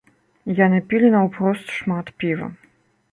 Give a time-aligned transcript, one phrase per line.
[0.59, 2.47] Яны пілі наўпрост шмат піва.